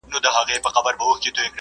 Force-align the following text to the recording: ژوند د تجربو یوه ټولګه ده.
ژوند 0.09 0.11
د 0.25 0.27
تجربو 0.75 1.05
یوه 1.07 1.17
ټولګه 1.23 1.31
ده. 1.35 1.45